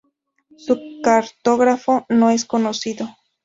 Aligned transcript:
Su 0.57 0.81
cartógrafo 1.03 2.07
no 2.09 2.31
es 2.31 2.45
conocido. 2.45 3.07